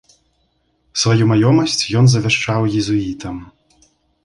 Сваю 1.01 1.23
маёмасць 1.33 1.85
ён 2.01 2.05
завяшчаў 2.15 2.61
езуітам. 2.83 3.35